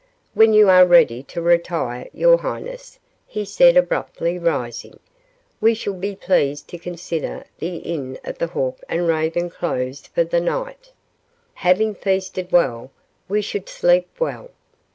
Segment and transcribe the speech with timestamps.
[0.33, 4.99] When you are ready to retire, your highness," he said, abruptly rising,
[5.59, 10.23] "we shall be pleased to consider the Inn of the Hawk and Raven closed for
[10.23, 10.91] the night.
[11.53, 12.89] Having feasted well,
[13.29, 14.49] we should sleep well.